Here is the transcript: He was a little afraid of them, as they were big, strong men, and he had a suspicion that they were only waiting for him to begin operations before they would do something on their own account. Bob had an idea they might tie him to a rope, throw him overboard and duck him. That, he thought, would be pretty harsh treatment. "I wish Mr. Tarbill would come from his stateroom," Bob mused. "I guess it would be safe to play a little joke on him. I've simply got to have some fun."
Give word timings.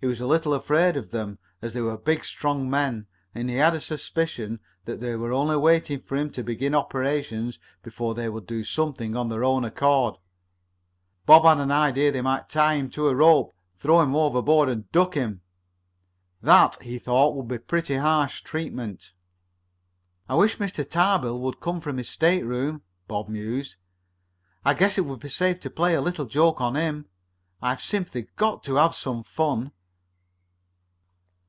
He 0.00 0.08
was 0.08 0.20
a 0.20 0.26
little 0.26 0.52
afraid 0.52 0.96
of 0.96 1.12
them, 1.12 1.38
as 1.62 1.74
they 1.74 1.80
were 1.80 1.96
big, 1.96 2.24
strong 2.24 2.68
men, 2.68 3.06
and 3.36 3.48
he 3.48 3.54
had 3.54 3.72
a 3.72 3.80
suspicion 3.80 4.58
that 4.84 4.98
they 4.98 5.14
were 5.14 5.32
only 5.32 5.56
waiting 5.56 6.00
for 6.00 6.16
him 6.16 6.28
to 6.30 6.42
begin 6.42 6.74
operations 6.74 7.60
before 7.84 8.12
they 8.16 8.28
would 8.28 8.44
do 8.44 8.64
something 8.64 9.14
on 9.14 9.28
their 9.28 9.44
own 9.44 9.64
account. 9.64 10.16
Bob 11.24 11.44
had 11.44 11.58
an 11.62 11.70
idea 11.70 12.10
they 12.10 12.20
might 12.20 12.48
tie 12.48 12.74
him 12.74 12.90
to 12.90 13.06
a 13.06 13.14
rope, 13.14 13.52
throw 13.76 14.00
him 14.00 14.16
overboard 14.16 14.68
and 14.68 14.90
duck 14.90 15.14
him. 15.14 15.40
That, 16.42 16.82
he 16.82 16.98
thought, 16.98 17.36
would 17.36 17.46
be 17.46 17.58
pretty 17.58 17.94
harsh 17.94 18.42
treatment. 18.42 19.12
"I 20.28 20.34
wish 20.34 20.58
Mr. 20.58 20.82
Tarbill 20.84 21.38
would 21.38 21.60
come 21.60 21.80
from 21.80 21.98
his 21.98 22.08
stateroom," 22.08 22.82
Bob 23.06 23.28
mused. 23.28 23.76
"I 24.64 24.74
guess 24.74 24.98
it 24.98 25.02
would 25.04 25.20
be 25.20 25.28
safe 25.28 25.60
to 25.60 25.70
play 25.70 25.94
a 25.94 26.00
little 26.00 26.26
joke 26.26 26.60
on 26.60 26.74
him. 26.74 27.06
I've 27.60 27.80
simply 27.80 28.26
got 28.34 28.64
to 28.64 28.74
have 28.74 28.96
some 28.96 29.22
fun." 29.22 29.70